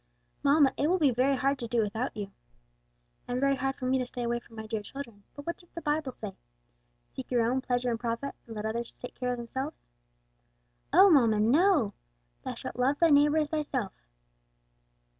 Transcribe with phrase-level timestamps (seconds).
[0.41, 2.31] "Mamma, it will be very hard to do without you."
[3.27, 5.69] "And very hard for me to stay away from my dear children; but what does
[5.75, 6.33] the Bible say?
[7.13, 9.85] Seek your own pleasure and profit, and let others take care of themselves?"
[10.91, 11.93] "Oh, mamma, no!
[12.41, 13.93] 'Thou shalt love thy neighbor as thyself.'"